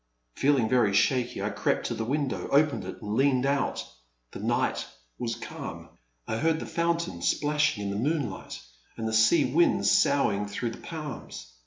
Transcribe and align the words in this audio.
Feeling 0.35 0.67
very 0.67 0.95
shaky, 0.95 1.43
I 1.43 1.51
crept 1.51 1.85
to 1.85 1.93
the 1.93 2.03
window, 2.03 2.47
opened 2.49 2.85
it, 2.85 3.03
and 3.03 3.13
leaned 3.13 3.45
out. 3.45 3.85
The 4.31 4.39
night 4.39 4.83
was 5.19 5.35
calm. 5.35 5.89
I 6.27 6.37
heard 6.37 6.59
the 6.59 6.65
fountain 6.65 7.21
splashing 7.21 7.83
in 7.83 7.89
the 7.91 8.09
moonlight 8.09 8.59
and 8.97 9.07
the 9.07 9.13
sea 9.13 9.45
winds 9.53 9.91
soughing 9.91 10.47
through 10.47 10.71
the 10.71 10.79
palms. 10.81 11.51